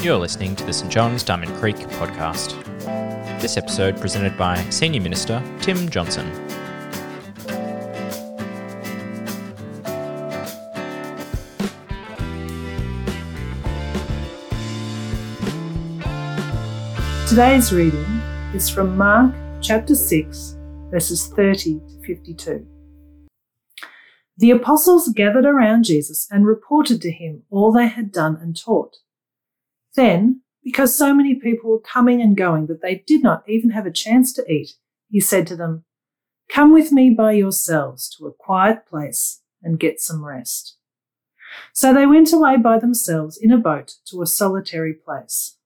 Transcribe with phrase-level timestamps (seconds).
[0.00, 2.54] You're listening to the St John's Diamond Creek podcast.
[3.40, 6.24] This episode presented by Senior Minister Tim Johnson.
[17.26, 18.04] Today's reading
[18.54, 20.56] is from Mark chapter 6,
[20.92, 22.75] verses 30 to 52.
[24.38, 28.96] The apostles gathered around Jesus and reported to him all they had done and taught.
[29.94, 33.86] Then, because so many people were coming and going that they did not even have
[33.86, 34.72] a chance to eat,
[35.08, 35.84] he said to them,
[36.50, 40.76] Come with me by yourselves to a quiet place and get some rest.
[41.72, 45.56] So they went away by themselves in a boat to a solitary place.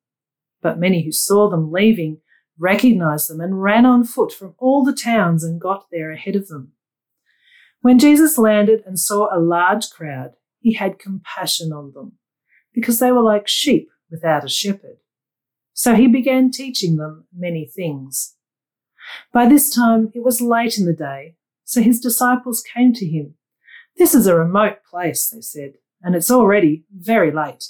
[0.62, 2.20] But many who saw them leaving
[2.58, 6.48] recognized them and ran on foot from all the towns and got there ahead of
[6.48, 6.72] them.
[7.82, 12.18] When Jesus landed and saw a large crowd, he had compassion on them,
[12.74, 14.98] because they were like sheep without a shepherd.
[15.72, 18.36] So he began teaching them many things.
[19.32, 23.34] By this time it was late in the day, so his disciples came to him.
[23.96, 27.64] This is a remote place, they said, and it's already very late.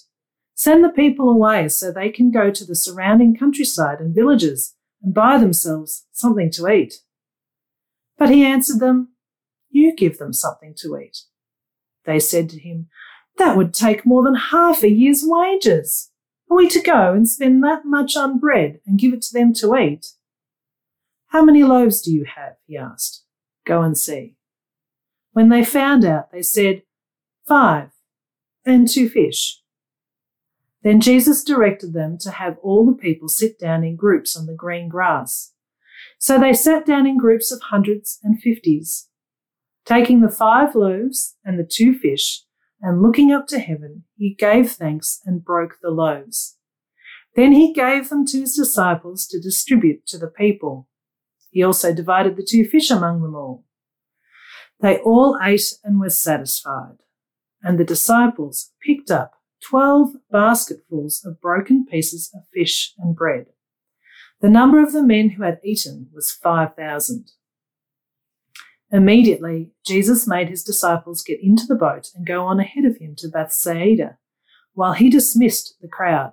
[0.55, 5.15] Send the people away so they can go to the surrounding countryside and villages and
[5.15, 6.95] buy themselves something to eat.
[8.19, 9.10] But he answered them,
[9.71, 11.23] You give them something to eat.
[12.05, 12.89] They said to him,
[13.39, 16.11] That would take more than half a year's wages.
[16.51, 19.55] Are we to go and spend that much on bread and give it to them
[19.55, 20.15] to eat?
[21.29, 22.57] How many loaves do you have?
[22.67, 23.25] he asked.
[23.65, 24.35] Go and see.
[25.33, 26.83] When they found out, they said,
[27.47, 27.91] Five,
[28.67, 29.61] and two fish.
[30.83, 34.55] Then Jesus directed them to have all the people sit down in groups on the
[34.55, 35.53] green grass.
[36.19, 39.09] So they sat down in groups of hundreds and fifties.
[39.87, 42.45] Taking the five loaves and the two fish,
[42.81, 46.57] and looking up to heaven, he gave thanks and broke the loaves.
[47.37, 50.89] Then he gave them to his disciples to distribute to the people.
[51.51, 53.65] He also divided the two fish among them all.
[54.81, 56.99] They all ate and were satisfied,
[57.63, 63.47] and the disciples picked up twelve basketfuls of broken pieces of fish and bread.
[64.41, 67.33] The number of the men who had eaten was five thousand.
[68.93, 73.15] Immediately, Jesus made his disciples get into the boat and go on ahead of him
[73.19, 74.19] to Bethsaida,
[74.75, 76.33] while he dismissed the crowd.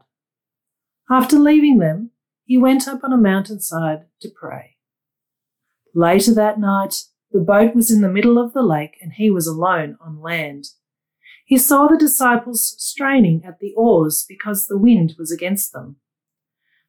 [1.09, 2.12] After leaving them,
[2.45, 4.78] he went up on a mountainside to pray.
[5.94, 9.47] Later that night, the boat was in the middle of the lake and he was
[9.47, 10.69] alone on land.
[11.45, 15.97] He saw the disciples straining at the oars because the wind was against them.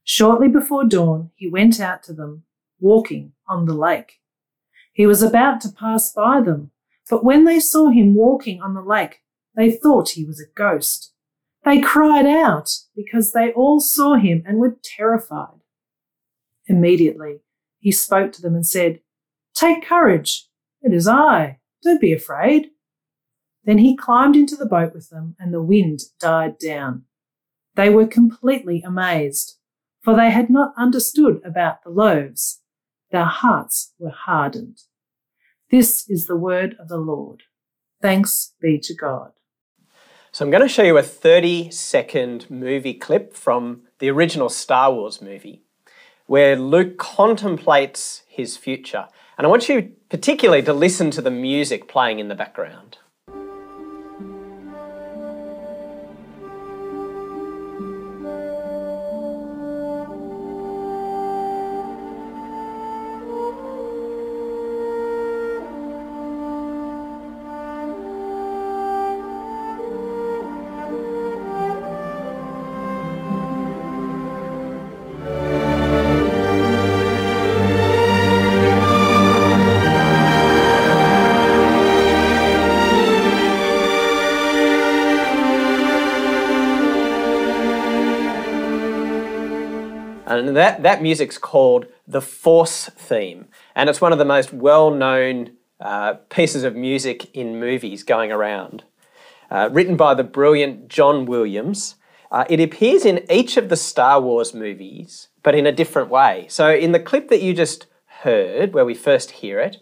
[0.05, 2.45] Shortly before dawn, he went out to them,
[2.81, 4.15] walking on the lake.
[4.99, 6.73] He was about to pass by them,
[7.09, 9.23] but when they saw him walking on the lake,
[9.55, 11.13] they thought he was a ghost.
[11.65, 15.61] They cried out because they all saw him and were terrified.
[16.67, 17.43] Immediately,
[17.79, 18.99] he spoke to them and said,
[19.55, 20.49] Take courage.
[20.83, 21.61] It is I.
[21.85, 22.71] Don't be afraid.
[23.63, 27.05] Then he climbed into the boat with them, and the wind died down.
[27.77, 29.59] They were completely amazed,
[30.03, 32.63] for they had not understood about the loaves.
[33.11, 34.79] Their hearts were hardened.
[35.71, 37.43] This is the word of the Lord.
[38.01, 39.33] Thanks be to God.
[40.31, 44.93] So, I'm going to show you a 30 second movie clip from the original Star
[44.93, 45.63] Wars movie
[46.29, 49.07] where Luke contemplates his future.
[49.37, 52.99] And I want you particularly to listen to the music playing in the background.
[90.69, 93.47] That, that music's called the Force theme.
[93.75, 98.31] And it's one of the most well known uh, pieces of music in movies going
[98.31, 98.85] around.
[99.51, 101.95] Uh, written by the brilliant John Williams.
[102.31, 106.45] Uh, it appears in each of the Star Wars movies, but in a different way.
[106.51, 107.87] So, in the clip that you just
[108.23, 109.79] heard, where we first hear it,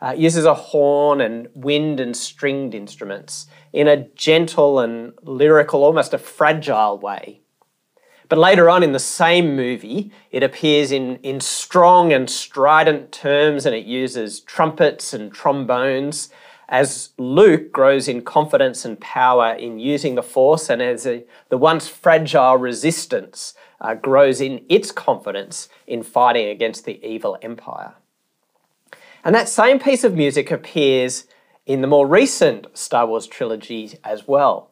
[0.00, 6.14] uh, uses a horn and wind and stringed instruments in a gentle and lyrical, almost
[6.14, 7.42] a fragile way.
[8.30, 13.66] But later on in the same movie, it appears in, in strong and strident terms
[13.66, 16.30] and it uses trumpets and trombones
[16.68, 21.58] as Luke grows in confidence and power in using the Force, and as a, the
[21.58, 27.94] once fragile resistance uh, grows in its confidence in fighting against the evil empire.
[29.24, 31.24] And that same piece of music appears
[31.66, 34.69] in the more recent Star Wars trilogy as well.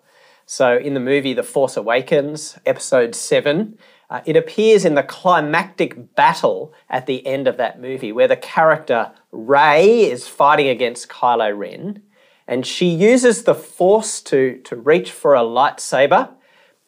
[0.51, 3.77] So, in the movie The Force Awakens, Episode 7,
[4.09, 8.35] uh, it appears in the climactic battle at the end of that movie, where the
[8.35, 12.03] character Rey is fighting against Kylo Ren,
[12.47, 16.31] and she uses the Force to, to reach for a lightsaber,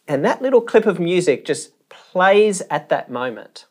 [0.08, 3.66] and that little clip of music just plays at that moment.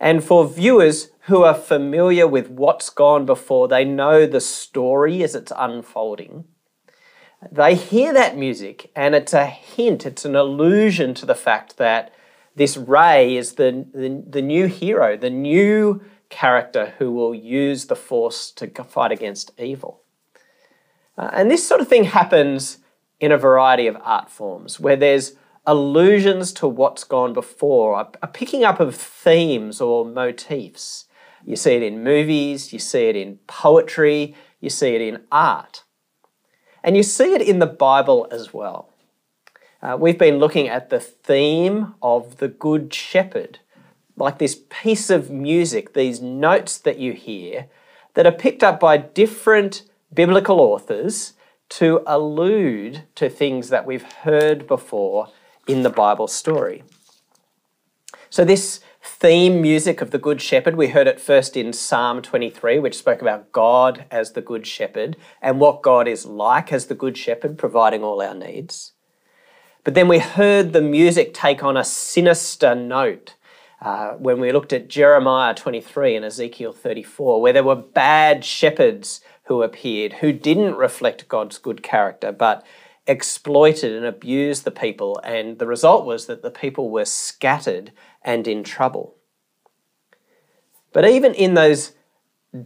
[0.00, 5.36] And for viewers who are familiar with what's gone before, they know the story as
[5.36, 6.46] it's unfolding.
[7.50, 12.12] They hear that music, and it's a hint, it's an allusion to the fact that
[12.54, 17.96] this Rey is the, the, the new hero, the new character who will use the
[17.96, 20.02] Force to fight against evil.
[21.18, 22.78] Uh, and this sort of thing happens
[23.20, 25.34] in a variety of art forms where there's
[25.66, 31.06] allusions to what's gone before, a, a picking up of themes or motifs.
[31.44, 35.84] You see it in movies, you see it in poetry, you see it in art.
[36.82, 38.88] And you see it in the Bible as well.
[39.82, 43.58] Uh, we've been looking at the theme of the Good Shepherd,
[44.16, 47.66] like this piece of music, these notes that you hear
[48.14, 49.82] that are picked up by different
[50.12, 51.32] biblical authors
[51.68, 55.28] to allude to things that we've heard before
[55.66, 56.82] in the Bible story.
[58.28, 62.78] So, this theme music of the Good Shepherd, we heard it first in Psalm 23,
[62.78, 66.94] which spoke about God as the Good Shepherd and what God is like as the
[66.94, 68.92] Good Shepherd, providing all our needs.
[69.84, 73.34] But then we heard the music take on a sinister note
[73.80, 79.20] uh, when we looked at Jeremiah 23 and Ezekiel 34, where there were bad shepherds
[79.44, 82.64] who appeared who didn't reflect God's good character, but
[83.06, 88.46] exploited and abused the people, and the result was that the people were scattered and
[88.46, 89.16] in trouble.
[90.92, 91.92] But even in those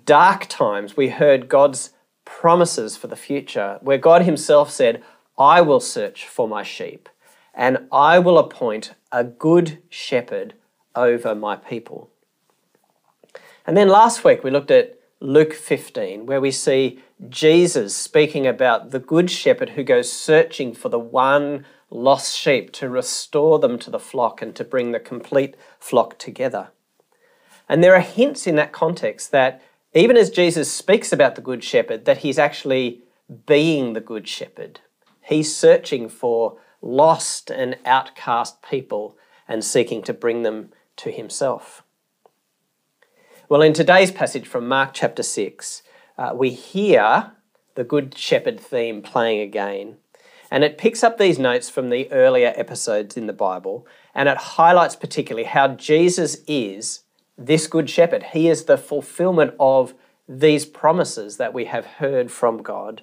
[0.04, 1.90] dark times, we heard God's
[2.24, 5.02] promises for the future, where God Himself said,
[5.38, 7.08] I will search for my sheep,
[7.54, 10.54] and I will appoint a good shepherd
[10.94, 12.10] over my people.
[13.66, 18.90] And then last week we looked at Luke 15, where we see Jesus speaking about
[18.90, 23.90] the good shepherd who goes searching for the one lost sheep to restore them to
[23.90, 26.68] the flock and to bring the complete flock together.
[27.66, 29.62] And there are hints in that context that
[29.94, 33.02] even as Jesus speaks about the good shepherd, that he's actually
[33.46, 34.80] being the good shepherd.
[35.22, 39.16] He's searching for lost and outcast people
[39.48, 41.82] and seeking to bring them to himself.
[43.48, 45.84] Well, in today's passage from Mark chapter 6,
[46.18, 47.30] uh, we hear
[47.76, 49.98] the Good Shepherd theme playing again.
[50.50, 54.36] And it picks up these notes from the earlier episodes in the Bible, and it
[54.36, 57.04] highlights particularly how Jesus is
[57.38, 58.24] this Good Shepherd.
[58.32, 59.94] He is the fulfillment of
[60.28, 63.02] these promises that we have heard from God.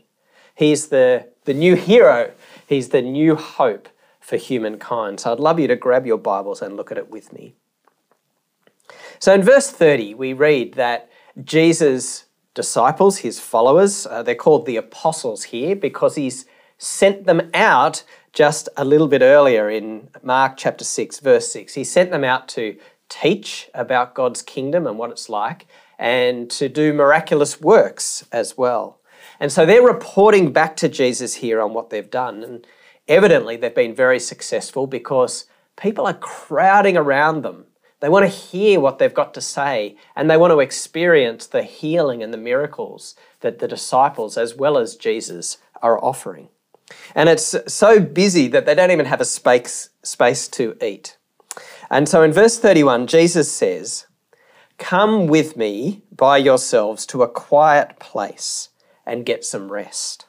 [0.54, 2.34] He's the, the new hero,
[2.68, 3.88] he's the new hope
[4.20, 5.22] for humankind.
[5.22, 7.56] So I'd love you to grab your Bibles and look at it with me.
[9.24, 11.10] So in verse 30, we read that
[11.46, 16.46] Jesus' disciples, his followers, uh, they're called the apostles here because he's
[16.78, 18.04] sent them out
[18.34, 21.74] just a little bit earlier in Mark chapter 6, verse 6.
[21.74, 22.76] He sent them out to
[23.08, 25.68] teach about God's kingdom and what it's like
[25.98, 29.00] and to do miraculous works as well.
[29.40, 32.44] And so they're reporting back to Jesus here on what they've done.
[32.44, 32.68] And
[33.08, 35.46] evidently, they've been very successful because
[35.78, 37.68] people are crowding around them
[38.04, 41.64] they want to hear what they've got to say and they want to experience the
[41.64, 46.50] healing and the miracles that the disciples, as well as Jesus, are offering.
[47.16, 51.16] And it's so busy that they don't even have a space, space to eat.
[51.90, 54.06] And so in verse 31, Jesus says,
[54.78, 58.68] Come with me by yourselves to a quiet place
[59.06, 60.26] and get some rest.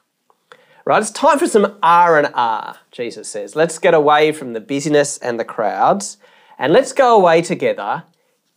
[0.84, 3.56] Right, it's time for some R and R, Jesus says.
[3.56, 6.18] Let's get away from the busyness and the crowds
[6.58, 8.04] and let's go away together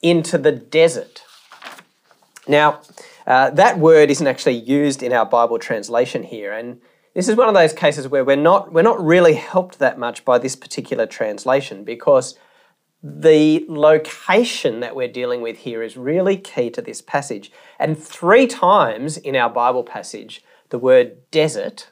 [0.01, 1.23] into the desert.
[2.47, 2.81] Now,
[3.25, 6.79] uh, that word isn't actually used in our Bible translation here, and
[7.13, 10.23] this is one of those cases where we're not, we're not really helped that much
[10.23, 12.37] by this particular translation because
[13.03, 17.51] the location that we're dealing with here is really key to this passage.
[17.79, 21.91] And three times in our Bible passage, the word desert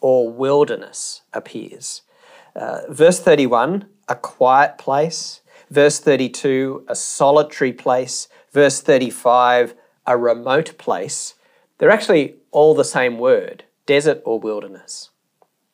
[0.00, 2.02] or wilderness appears.
[2.54, 5.40] Uh, verse 31 a quiet place.
[5.70, 8.28] Verse 32, a solitary place.
[8.52, 9.74] Verse 35,
[10.06, 11.34] a remote place.
[11.78, 15.10] they're actually all the same word desert or wilderness.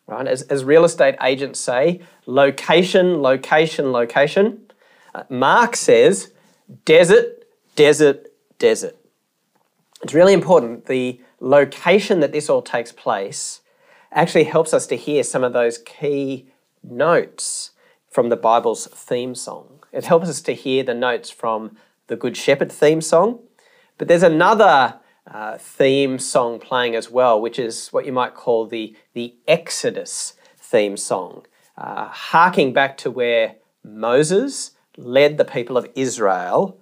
[0.06, 0.26] Right?
[0.26, 4.60] As, as real estate agents say, location, location, location.
[5.14, 6.32] Uh, Mark says
[6.84, 7.44] desert,
[7.76, 8.26] desert,
[8.58, 8.96] desert.
[10.02, 10.86] It's really important.
[10.86, 13.60] The location that this all takes place
[14.10, 16.48] actually helps us to hear some of those key
[16.82, 17.70] notes
[18.12, 19.82] from the Bible's theme song.
[19.90, 21.76] It helps us to hear the notes from
[22.06, 23.40] the Good Shepherd theme song.
[23.96, 28.66] But there's another uh, theme song playing as well, which is what you might call
[28.66, 31.46] the, the Exodus theme song,
[31.78, 36.78] uh, harking back to where Moses led the people of Israel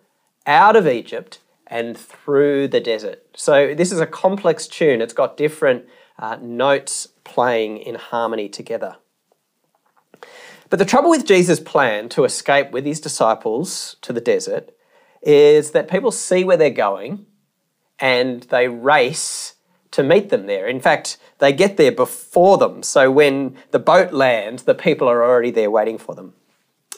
[0.46, 3.24] out of Egypt and through the desert.
[3.34, 5.00] So this is a complex tune.
[5.00, 5.84] It's got different
[6.18, 8.96] uh, notes playing in harmony together.
[10.70, 14.70] But the trouble with Jesus' plan to escape with his disciples to the desert
[15.20, 17.26] is that people see where they're going
[17.98, 19.54] and they race
[19.90, 20.68] to meet them there.
[20.68, 22.84] In fact, they get there before them.
[22.84, 26.34] So when the boat lands, the people are already there waiting for them.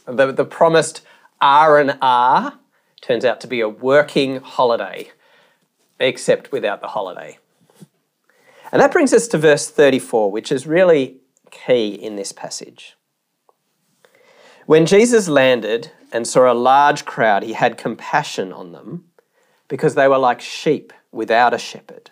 [0.04, 1.00] The, the promised
[1.40, 2.58] R and R
[3.00, 5.10] turns out to be a working holiday,
[5.98, 7.38] except without the holiday.
[8.70, 12.96] And that brings us to verse 34, which is really key in this passage.
[14.66, 19.06] When Jesus landed and saw a large crowd, he had compassion on them
[19.68, 22.10] because they were like sheep without a shepherd.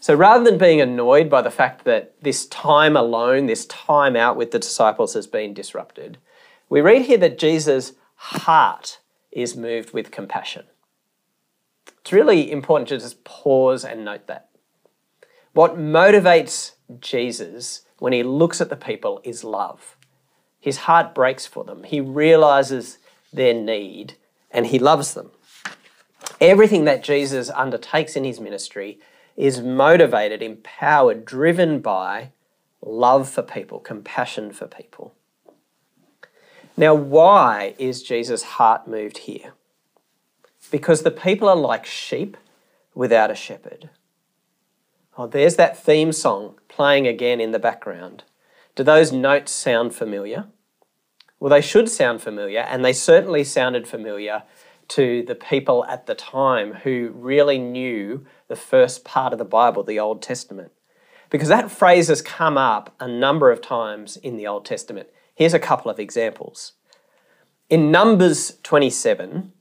[0.00, 4.36] So rather than being annoyed by the fact that this time alone, this time out
[4.36, 6.18] with the disciples has been disrupted,
[6.68, 9.00] we read here that Jesus' heart
[9.32, 10.64] is moved with compassion.
[12.00, 14.48] It's really important to just pause and note that.
[15.52, 19.95] What motivates Jesus when he looks at the people is love.
[20.66, 21.84] His heart breaks for them.
[21.84, 22.98] He realizes
[23.32, 24.14] their need
[24.50, 25.30] and he loves them.
[26.40, 28.98] Everything that Jesus undertakes in his ministry
[29.36, 32.32] is motivated, empowered, driven by
[32.82, 35.14] love for people, compassion for people.
[36.76, 39.52] Now, why is Jesus' heart moved here?
[40.72, 42.36] Because the people are like sheep
[42.92, 43.88] without a shepherd.
[45.16, 48.24] Oh, there's that theme song playing again in the background.
[48.74, 50.46] Do those notes sound familiar?
[51.38, 54.44] Well, they should sound familiar, and they certainly sounded familiar
[54.88, 59.82] to the people at the time who really knew the first part of the Bible,
[59.82, 60.72] the Old Testament.
[61.28, 65.08] Because that phrase has come up a number of times in the Old Testament.
[65.34, 66.72] Here's a couple of examples.
[67.68, 69.52] In Numbers 27,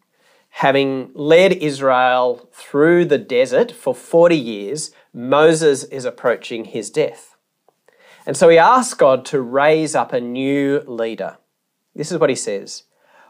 [0.49, 7.35] having led Israel through the desert for 40 years, Moses is approaching his death.
[8.27, 11.37] And so he asks God to raise up a new leader.
[11.95, 12.83] This is what he says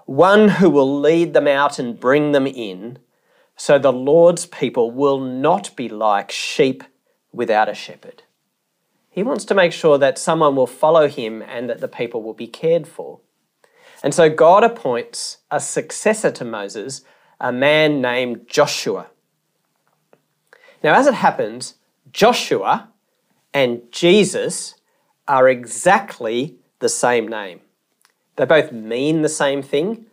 [0.05, 3.00] one who will lead them out and bring them in,
[3.55, 6.84] so the Lord's people will not be like sheep
[7.31, 8.24] without a shepherd.
[9.10, 12.34] He wants to make sure that someone will follow him and that the people will
[12.34, 13.22] be cared for.
[14.03, 17.01] And so God appoints a successor to Moses,
[17.39, 19.07] a man named Joshua.
[20.84, 21.75] Now, as it happens,
[22.12, 22.89] Joshua
[23.53, 24.75] and Jesus
[25.27, 27.62] are exactly the same name.
[28.36, 30.06] They both mean the same thing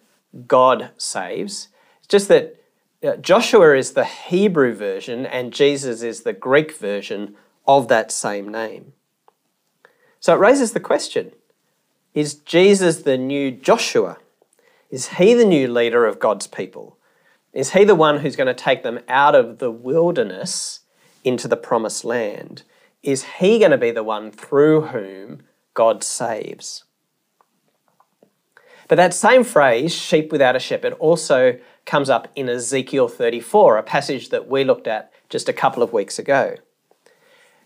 [0.46, 1.68] God saves.
[1.98, 2.56] It's just that
[3.02, 7.34] uh, Joshua is the Hebrew version and Jesus is the Greek version
[7.66, 8.92] of that same name.
[10.20, 11.32] So it raises the question
[12.14, 14.18] is Jesus the new Joshua?
[14.90, 16.98] Is he the new leader of God's people?
[17.52, 20.80] Is he the one who's going to take them out of the wilderness
[21.24, 22.62] into the promised land?
[23.02, 25.42] Is he going to be the one through whom
[25.74, 26.84] God saves?
[28.92, 33.82] But that same phrase, sheep without a shepherd, also comes up in Ezekiel 34, a
[33.82, 36.56] passage that we looked at just a couple of weeks ago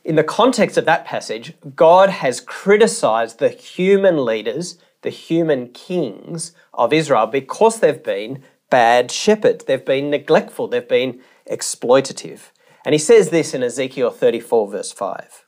[0.06, 6.52] in the context of that passage, God has criticized the human leaders, the human kings
[6.72, 9.64] of Israel, because they've been bad shepherds.
[9.64, 10.68] They've been neglectful.
[10.68, 12.52] They've been exploitative.
[12.84, 15.44] And he says this in Ezekiel 34, verse 5.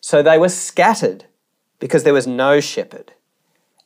[0.00, 1.24] So they were scattered
[1.80, 3.14] because there was no shepherd.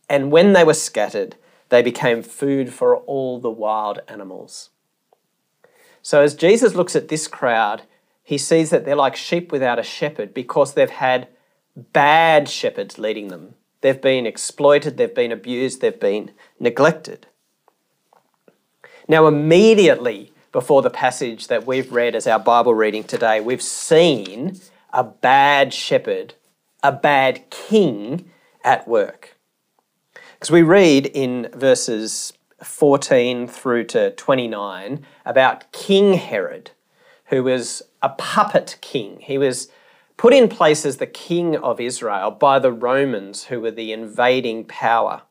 [0.09, 1.37] And when they were scattered,
[1.69, 4.71] they became food for all the wild animals.
[6.03, 7.83] So as Jesus looks at this crowd,
[8.23, 11.29] he sees that they're like sheep without a shepherd because they've had
[11.77, 13.55] bad shepherds leading them.
[13.81, 17.27] They've been exploited, they've been abused, they've been neglected.
[19.09, 24.59] Now, immediately before the passage that we've read as our Bible reading today, we've seen
[24.93, 26.35] a bad shepherd,
[26.83, 28.31] a bad king
[28.65, 29.36] at work.
[30.37, 36.71] Because we read in verses 14 through to 29 about King Herod
[37.27, 39.19] who was a puppet king.
[39.21, 39.69] He was
[40.17, 44.65] put in place as the king of Israel by the Romans, who were the invading
[44.65, 45.23] power.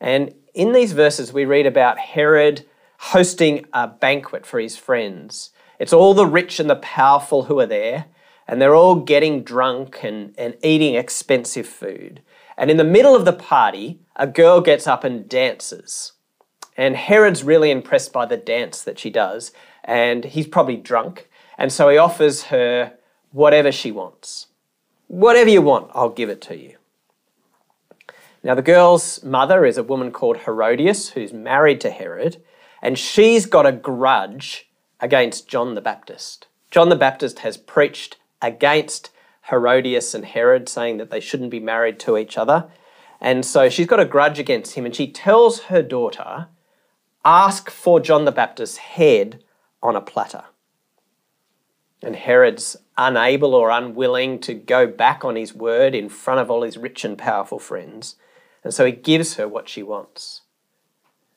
[0.00, 2.66] And in these verses, we read about Herod
[2.98, 5.50] hosting a banquet for his friends.
[5.78, 8.06] It's all the rich and the powerful who are there,
[8.48, 12.22] and they're all getting drunk and, and eating expensive food.
[12.56, 16.12] And in the middle of the party, a girl gets up and dances.
[16.76, 19.52] And Herod's really impressed by the dance that she does,
[19.84, 21.28] and he's probably drunk.
[21.58, 22.94] And so he offers her
[23.32, 24.48] whatever she wants.
[25.08, 26.76] Whatever you want, I'll give it to you.
[28.42, 32.42] Now, the girl's mother is a woman called Herodias, who's married to Herod,
[32.80, 34.70] and she's got a grudge
[35.00, 36.46] against John the Baptist.
[36.70, 39.10] John the Baptist has preached against
[39.50, 42.68] Herodias and Herod, saying that they shouldn't be married to each other.
[43.20, 46.48] And so she's got a grudge against him, and she tells her daughter,
[47.24, 49.42] Ask for John the Baptist's head
[49.82, 50.44] on a platter.
[52.02, 56.62] And Herod's unable or unwilling to go back on his word in front of all
[56.62, 58.16] his rich and powerful friends.
[58.62, 60.42] And so he gives her what she wants.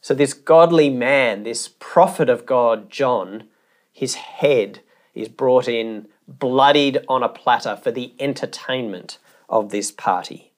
[0.02, 3.48] So, this godly man, this prophet of God, John,
[3.92, 4.80] his head
[5.14, 6.08] is brought in
[6.38, 9.18] bloodied on a platter for the entertainment
[9.50, 10.54] of this party.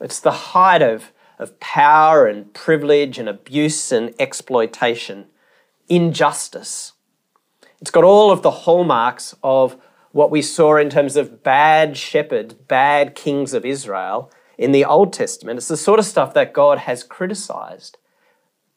[0.00, 5.26] It's the height of, of power and privilege and abuse and exploitation,
[5.88, 6.92] injustice.
[7.80, 9.76] It's got all of the hallmarks of
[10.12, 15.12] what we saw in terms of bad shepherds, bad kings of Israel in the Old
[15.12, 15.56] Testament.
[15.56, 17.98] It's the sort of stuff that God has criticized.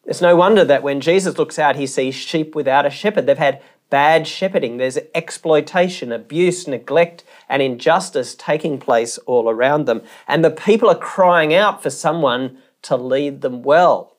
[0.06, 3.28] It's no wonder that when Jesus looks out, he sees sheep without a shepherd.
[3.28, 4.78] They've had bad shepherding.
[4.78, 10.02] There's exploitation, abuse, neglect, and injustice taking place all around them.
[10.28, 14.16] And the people are crying out for someone to lead them well.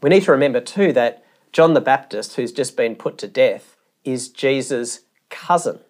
[0.00, 3.76] We need to remember, too, that John the Baptist, who's just been put to death,
[4.04, 5.80] is Jesus' cousin.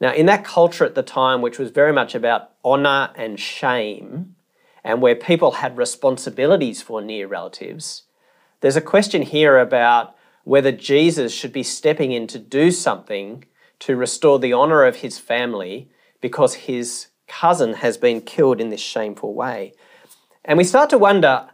[0.00, 4.36] Now, in that culture at the time, which was very much about honour and shame,
[4.84, 8.04] and where people had responsibilities for near relatives,
[8.60, 10.14] there's a question here about
[10.48, 13.44] whether Jesus should be stepping in to do something
[13.80, 15.90] to restore the honour of his family
[16.22, 19.74] because his cousin has been killed in this shameful way.
[20.46, 21.50] And we start to wonder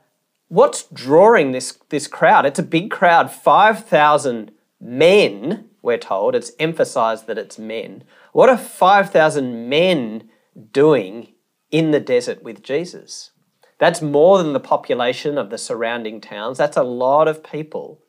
[0.46, 2.46] what's drawing this, this crowd?
[2.46, 6.36] It's a big crowd, 5,000 men, we're told.
[6.36, 8.04] It's emphasized that it's men.
[8.30, 10.30] What are 5,000 men
[10.70, 11.32] doing
[11.72, 13.32] in the desert with Jesus?
[13.80, 16.58] That's more than the population of the surrounding towns.
[16.58, 18.03] That's a lot of people.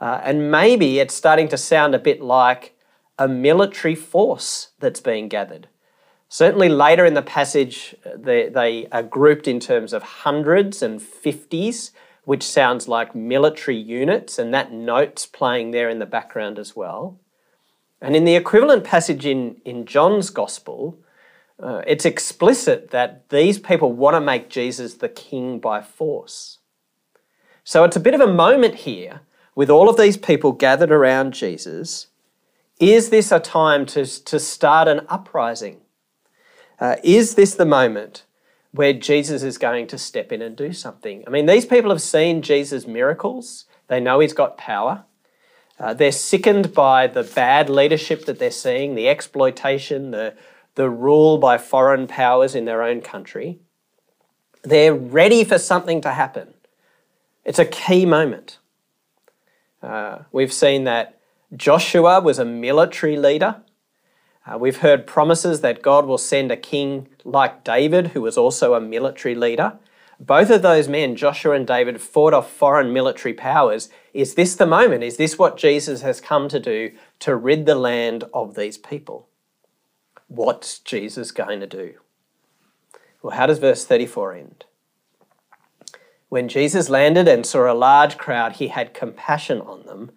[0.00, 2.74] Uh, and maybe it's starting to sound a bit like
[3.18, 5.68] a military force that's being gathered.
[6.28, 11.02] Certainly, later in the passage, uh, they, they are grouped in terms of hundreds and
[11.02, 11.90] fifties,
[12.24, 17.18] which sounds like military units, and that note's playing there in the background as well.
[18.00, 20.98] And in the equivalent passage in, in John's Gospel,
[21.62, 26.58] uh, it's explicit that these people want to make Jesus the king by force.
[27.64, 29.20] So it's a bit of a moment here
[29.60, 32.06] with all of these people gathered around Jesus.
[32.78, 35.82] Is this a time to, to start an uprising?
[36.78, 38.24] Uh, is this the moment
[38.72, 41.24] where Jesus is going to step in and do something?
[41.26, 45.04] I mean, these people have seen Jesus' miracles, they know he's got power.
[45.78, 50.34] Uh, they're sickened by the bad leadership that they're seeing, the exploitation, the,
[50.74, 53.58] the rule by foreign powers in their own country.
[54.62, 56.54] They're ready for something to happen.
[57.44, 58.56] It's a key moment.
[59.82, 61.20] Uh, we've seen that
[61.56, 63.62] Joshua was a military leader.
[64.46, 68.74] Uh, we've heard promises that God will send a king like David, who was also
[68.74, 69.78] a military leader.
[70.18, 73.88] Both of those men, Joshua and David, fought off foreign military powers.
[74.12, 75.02] Is this the moment?
[75.02, 79.28] Is this what Jesus has come to do to rid the land of these people?
[80.28, 81.94] What's Jesus going to do?
[83.22, 84.64] Well, how does verse 34 end?
[86.30, 90.12] When Jesus landed and saw a large crowd, he had compassion on them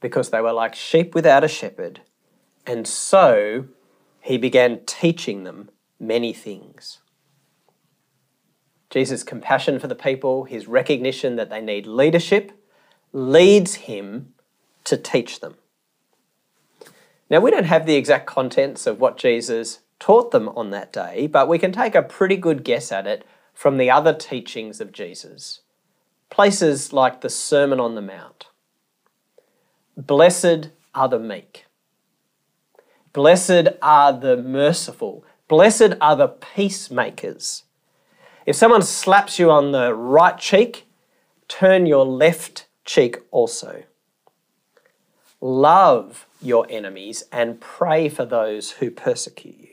[0.00, 2.00] because they were like sheep without a shepherd.
[2.66, 3.66] And so
[4.22, 5.68] he began teaching them
[6.00, 7.00] many things.
[8.88, 12.50] Jesus' compassion for the people, his recognition that they need leadership,
[13.12, 14.32] leads him
[14.84, 15.56] to teach them.
[17.28, 21.26] Now, we don't have the exact contents of what Jesus taught them on that day,
[21.26, 23.26] but we can take a pretty good guess at it
[23.58, 25.62] from the other teachings of Jesus.
[26.30, 28.46] Places like the Sermon on the Mount.
[29.96, 31.64] Blessed are the meek.
[33.12, 35.24] Blessed are the merciful.
[35.48, 37.64] Blessed are the peacemakers.
[38.46, 40.86] If someone slaps you on the right cheek,
[41.48, 43.82] turn your left cheek also.
[45.40, 49.67] love your enemies and pray for those who persecute you.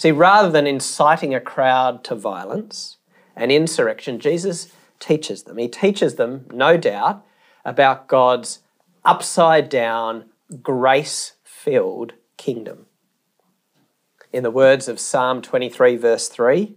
[0.00, 2.96] See, rather than inciting a crowd to violence
[3.36, 5.58] and insurrection, Jesus teaches them.
[5.58, 7.22] He teaches them, no doubt,
[7.66, 8.60] about God's
[9.04, 10.30] upside down,
[10.62, 12.86] grace filled kingdom.
[14.32, 16.76] In the words of Psalm 23, verse 3,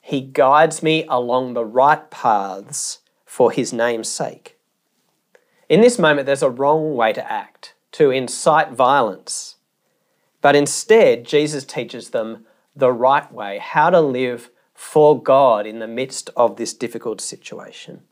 [0.00, 4.58] He guides me along the right paths for His name's sake.
[5.68, 9.53] In this moment, there's a wrong way to act, to incite violence.
[10.44, 12.44] But instead, Jesus teaches them
[12.76, 18.02] the right way, how to live for God in the midst of this difficult situation.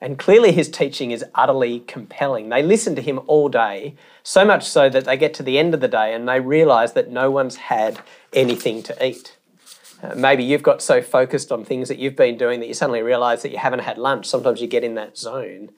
[0.00, 2.48] And clearly, his teaching is utterly compelling.
[2.48, 5.74] They listen to him all day, so much so that they get to the end
[5.74, 8.00] of the day and they realize that no one's had
[8.32, 9.36] anything to eat.
[10.02, 13.00] Uh, maybe you've got so focused on things that you've been doing that you suddenly
[13.00, 14.26] realize that you haven't had lunch.
[14.26, 15.70] Sometimes you get in that zone.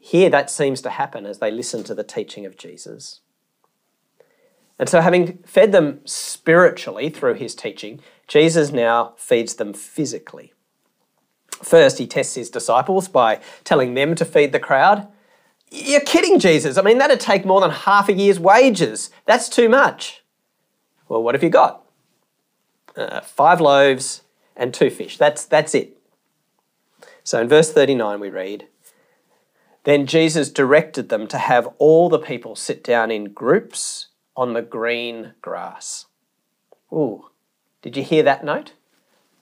[0.00, 3.20] Here, that seems to happen as they listen to the teaching of Jesus.
[4.82, 10.54] And so, having fed them spiritually through his teaching, Jesus now feeds them physically.
[11.62, 15.06] First, he tests his disciples by telling them to feed the crowd.
[15.70, 16.76] You're kidding, Jesus.
[16.76, 19.10] I mean, that'd take more than half a year's wages.
[19.24, 20.24] That's too much.
[21.08, 21.84] Well, what have you got?
[22.96, 24.22] Uh, five loaves
[24.56, 25.16] and two fish.
[25.16, 25.96] That's, that's it.
[27.22, 28.66] So in verse 39, we read
[29.84, 34.62] Then Jesus directed them to have all the people sit down in groups on the
[34.62, 36.06] green grass.
[36.92, 37.30] Ooh,
[37.80, 38.72] did you hear that note?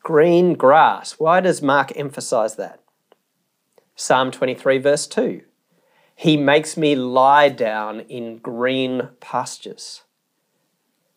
[0.03, 1.18] green grass.
[1.18, 2.81] Why does Mark emphasize that?
[3.94, 5.42] Psalm 23, verse 2.
[6.14, 10.03] He makes me lie down in green pastures.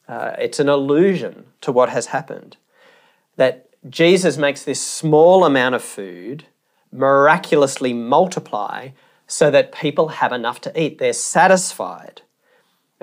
[0.08, 2.58] Uh, it's an allusion to what has happened.
[3.36, 6.46] That Jesus makes this small amount of food
[6.92, 8.90] miraculously multiply
[9.28, 11.00] so that people have enough to eat.
[11.00, 12.22] They're satisfied.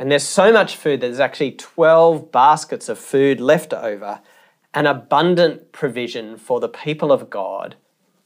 [0.00, 4.22] And there's so much food there's actually 12 baskets of food left over
[4.72, 7.76] an abundant provision for the people of God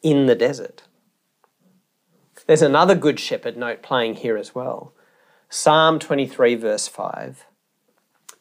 [0.01, 0.85] in the desert.
[2.47, 4.95] There's another good shepherd note playing here as well.
[5.49, 7.45] Psalm 23, verse 5.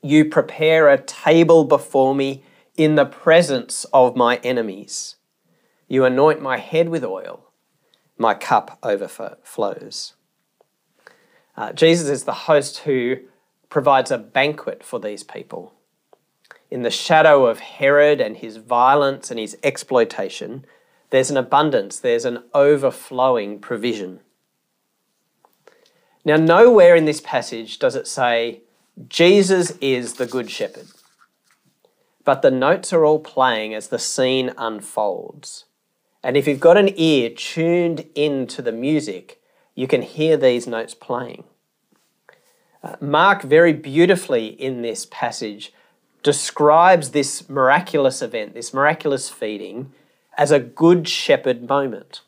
[0.04, 2.44] You prepare a table before me
[2.78, 5.16] in the presence of my enemies.
[5.88, 7.50] You anoint my head with oil,
[8.16, 10.14] my cup overflows.
[11.56, 13.18] Uh, Jesus is the host who
[13.70, 15.74] provides a banquet for these people
[16.74, 20.66] in the shadow of Herod and his violence and his exploitation,
[21.12, 24.22] there's an abundance, there's an overflowing provision.
[26.26, 28.62] Now, nowhere in this passage does it say,
[29.08, 30.88] Jesus is the Good Shepherd.
[32.26, 35.66] But the notes are all playing as the scene unfolds.
[36.24, 39.40] And if you've got an ear tuned into the music,
[39.76, 41.44] you can hear these notes playing.
[42.84, 45.74] Uh, Mark very beautifully in this passage
[46.22, 49.92] describes this miraculous event, this miraculous feeding,
[50.38, 52.22] as a good shepherd moment.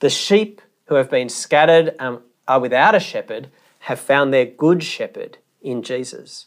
[0.00, 3.48] The sheep who have been scattered and are without a shepherd
[3.80, 6.46] have found their good shepherd in Jesus.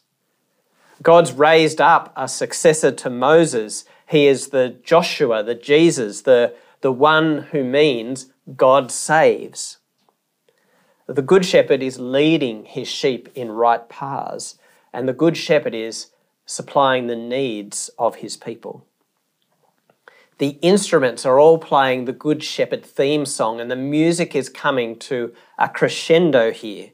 [1.01, 3.85] God's raised up a successor to Moses.
[4.07, 9.77] He is the Joshua, the Jesus, the, the one who means God saves.
[11.07, 14.57] The Good Shepherd is leading his sheep in right paths
[14.93, 16.07] and the Good Shepherd is
[16.45, 18.85] supplying the needs of his people.
[20.37, 24.97] The instruments are all playing the Good Shepherd theme song, and the music is coming
[24.99, 26.91] to a crescendo here.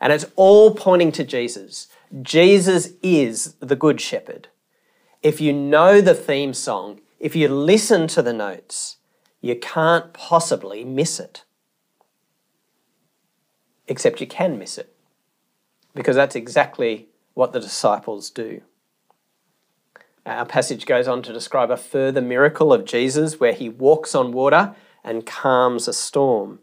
[0.00, 1.88] And it's all pointing to Jesus.
[2.22, 4.48] Jesus is the Good Shepherd.
[5.22, 8.95] If you know the theme song, if you listen to the notes,
[9.46, 11.44] you can't possibly miss it.
[13.88, 14.94] Except you can miss it,
[15.94, 18.62] because that's exactly what the disciples do.
[20.24, 24.32] Our passage goes on to describe a further miracle of Jesus where he walks on
[24.32, 26.58] water and calms a storm.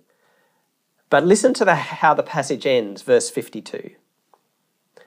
[1.10, 3.92] But listen to the, how the passage ends, verse 52.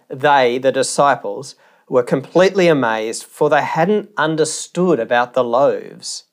[0.08, 1.56] They, the disciples,
[1.88, 6.24] were completely amazed, for they hadn't understood about the loaves.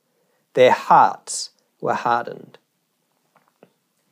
[0.54, 2.58] Their hearts were hardened.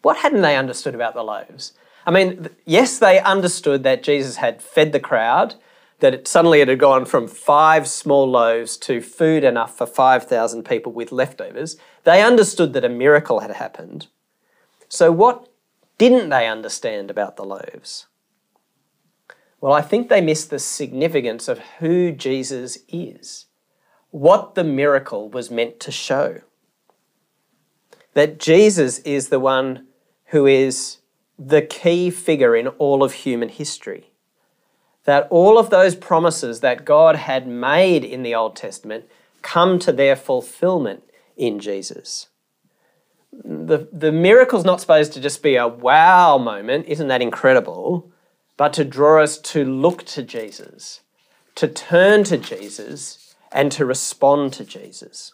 [0.02, 1.74] What hadn't they understood about the loaves?
[2.06, 5.56] I mean, yes, they understood that Jesus had fed the crowd,
[6.00, 10.64] that it, suddenly it had gone from five small loaves to food enough for 5,000
[10.64, 11.78] people with leftovers.
[12.04, 14.08] They understood that a miracle had happened.
[14.90, 15.48] So, what
[16.00, 18.08] didn't they understand about the loaves?
[19.62, 23.46] Well, I think they missed the significance of who Jesus is,
[24.12, 26.42] what the miracle was meant to show.
[28.14, 29.88] That Jesus is the one
[30.28, 30.98] who is
[31.40, 34.12] the key figure in all of human history.
[35.06, 39.06] That all of those promises that God had made in the Old Testament
[39.42, 41.04] come to their fulfillment
[41.36, 42.28] in Jesus.
[43.32, 48.12] The, the miracle's not supposed to just be a wow moment, isn't that incredible?
[48.58, 51.00] But to draw us to look to Jesus,
[51.56, 53.21] to turn to Jesus,
[53.52, 55.34] and to respond to Jesus.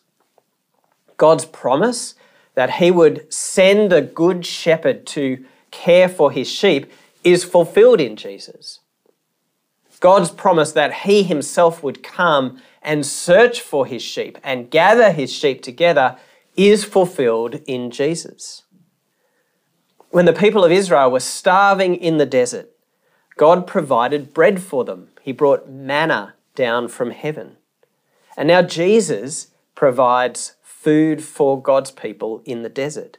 [1.17, 2.15] God's promise
[2.55, 6.91] that He would send a good shepherd to care for His sheep
[7.23, 8.79] is fulfilled in Jesus.
[9.99, 15.31] God's promise that He Himself would come and search for His sheep and gather His
[15.31, 16.17] sheep together
[16.55, 18.63] is fulfilled in Jesus.
[20.09, 22.71] When the people of Israel were starving in the desert,
[23.35, 25.09] God provided bread for them.
[25.21, 27.56] He brought manna down from heaven.
[28.37, 33.17] And now Jesus provides food for God's people in the desert.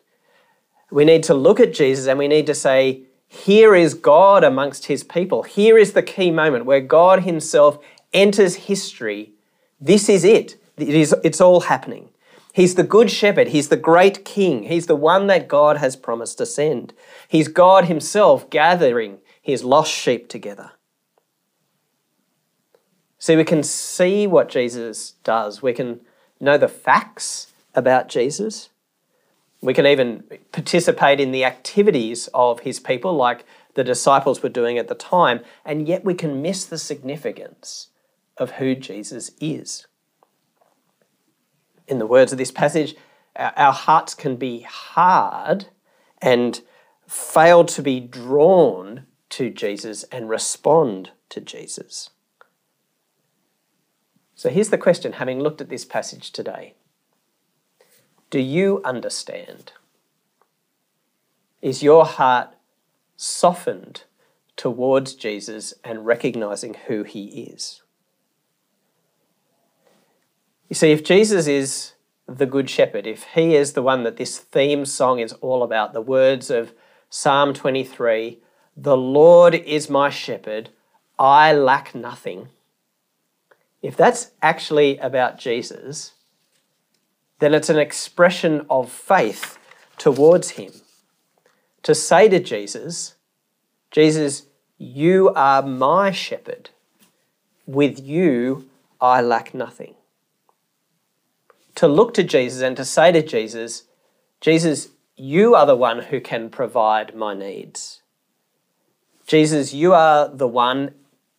[0.91, 4.87] We need to look at Jesus and we need to say, here is God amongst
[4.87, 5.43] his people.
[5.43, 7.79] Here is the key moment where God himself
[8.15, 9.33] enters history.
[9.79, 10.57] This is it.
[10.79, 12.09] It is, it's all happening.
[12.55, 13.49] He's the good shepherd.
[13.49, 14.63] He's the great king.
[14.63, 16.95] He's the one that God has promised to send.
[17.29, 20.73] He's God himself gathering his lost sheep together.
[23.19, 25.61] See, we can see what Jesus does.
[25.61, 26.01] We can
[26.41, 28.71] know the facts about Jesus.
[29.61, 34.79] We can even participate in the activities of his people, like the disciples were doing
[34.79, 37.89] at the time, and yet we can miss the significance
[38.37, 39.87] of who Jesus is.
[41.89, 42.95] In the words of this passage,
[43.35, 45.67] our hearts can be hard
[46.21, 46.61] and
[47.09, 52.11] fail to be drawn to Jesus and respond to Jesus.
[54.39, 56.75] So here's the question having looked at this passage today
[58.31, 59.73] do you understand?
[61.61, 62.51] Is your heart
[63.17, 64.05] softened
[64.57, 67.83] towards Jesus and recognizing who he is?
[70.69, 71.95] You see, if Jesus is
[72.29, 75.95] the Good Shepherd, if he is the one that this theme song is all about,
[75.95, 76.73] the words of
[77.11, 78.39] Psalm 23
[78.77, 80.69] The Lord is my shepherd,
[81.19, 82.51] I lack nothing.
[83.83, 86.13] If that's actually about Jesus,
[87.39, 89.59] then it's an expression of faith
[89.97, 90.73] towards Him.
[91.85, 93.15] To say to Jesus,
[93.91, 96.71] Jesus, you are my shepherd.
[97.67, 98.69] With you,
[99.01, 99.95] I lack nothing.
[101.77, 103.85] To look to Jesus and to say to Jesus,
[104.41, 108.03] Jesus, you are the one who can provide my needs.
[109.27, 110.95] Jesus, you are the one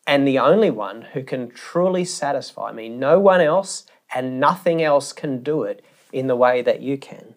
[0.09, 2.89] and the only one who can truly satisfy me.
[2.89, 7.35] No one else and nothing else can do it in the way that you can.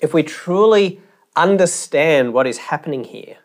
[0.00, 1.00] If we truly
[1.34, 3.38] understand what is happening here,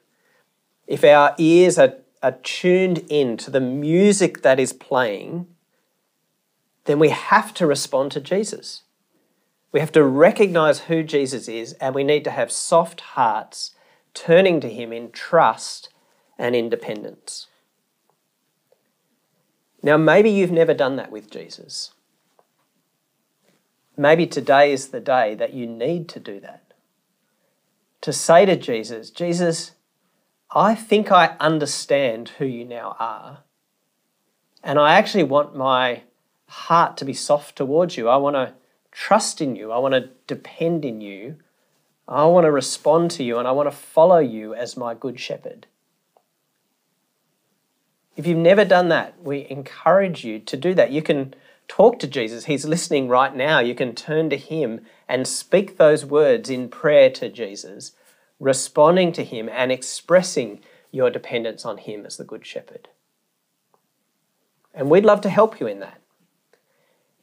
[0.85, 5.47] if our ears are, are tuned in to the music that is playing,
[6.85, 8.83] then we have to respond to Jesus.
[9.71, 13.71] We have to recognize who Jesus is, and we need to have soft hearts
[14.13, 15.89] turning to Him in trust
[16.43, 17.47] and independence.
[19.81, 21.93] Now, maybe you've never done that with Jesus.
[23.95, 26.73] Maybe today is the day that you need to do that.
[28.01, 29.71] To say to Jesus, Jesus,
[30.51, 33.43] I think I understand who you now are.
[34.61, 36.03] And I actually want my
[36.49, 38.09] heart to be soft towards you.
[38.09, 38.53] I want to
[38.91, 39.71] trust in you.
[39.71, 41.37] I want to depend in you.
[42.05, 45.21] I want to respond to you and I want to follow you as my good
[45.21, 45.67] shepherd.
[48.15, 50.91] If you've never done that, we encourage you to do that.
[50.91, 51.33] You can
[51.67, 52.45] talk to Jesus.
[52.45, 53.59] He's listening right now.
[53.59, 57.93] You can turn to Him and speak those words in prayer to Jesus,
[58.39, 62.89] responding to Him and expressing your dependence on Him as the Good Shepherd.
[64.75, 65.99] And we'd love to help you in that.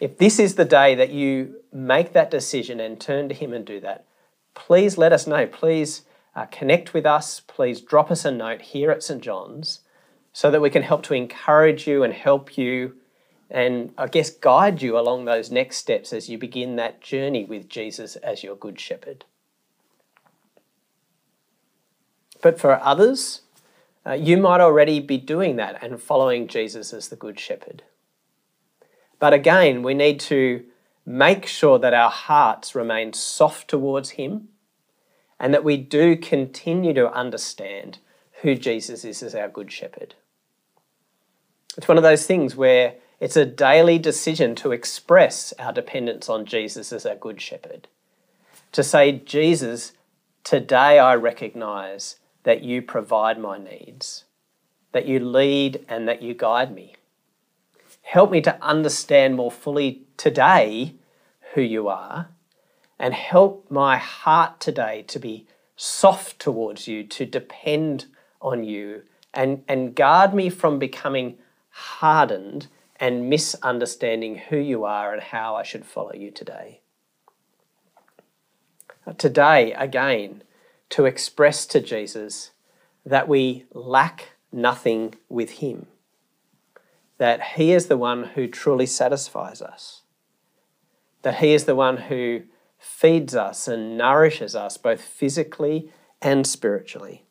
[0.00, 3.64] If this is the day that you make that decision and turn to Him and
[3.64, 4.06] do that,
[4.54, 5.46] please let us know.
[5.46, 6.02] Please
[6.34, 7.38] uh, connect with us.
[7.40, 9.22] Please drop us a note here at St.
[9.22, 9.80] John's
[10.32, 12.94] so that we can help to encourage you and help you
[13.50, 17.68] and I guess guide you along those next steps as you begin that journey with
[17.68, 19.24] Jesus as your good shepherd.
[22.40, 23.42] But for others,
[24.06, 27.82] uh, you might already be doing that and following Jesus as the good shepherd.
[29.18, 30.64] But again, we need to
[31.04, 34.48] make sure that our hearts remain soft towards Him
[35.38, 37.98] and that we do continue to understand
[38.42, 40.14] who Jesus is as our good shepherd.
[41.76, 46.46] It's one of those things where it's a daily decision to express our dependence on
[46.46, 47.88] Jesus as our good shepherd.
[48.72, 49.92] To say, Jesus,
[50.42, 54.24] Today I recognize that you provide my needs,
[54.92, 56.96] that you lead and that you guide me.
[58.02, 60.94] Help me to understand more fully today
[61.54, 62.30] who you are,
[62.98, 68.06] and help my heart today to be soft towards you, to depend
[68.40, 71.38] on you, and, and guard me from becoming
[71.70, 76.80] hardened and misunderstanding who you are and how I should follow you today.
[79.16, 80.42] Today, again,
[80.90, 82.50] to express to Jesus
[83.06, 85.86] that we lack nothing with Him,
[87.18, 90.02] that He is the one who truly satisfies us,
[91.22, 92.42] that He is the one who
[92.78, 97.24] feeds us and nourishes us both physically and spiritually.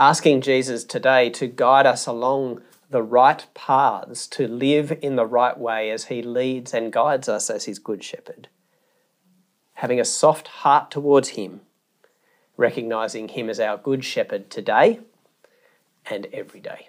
[0.00, 5.58] Asking Jesus today to guide us along the right paths, to live in the right
[5.58, 8.46] way as He leads and guides us as His Good Shepherd.
[9.74, 11.62] Having a soft heart towards Him,
[12.56, 15.00] recognizing Him as our Good Shepherd today
[16.06, 16.88] and every day.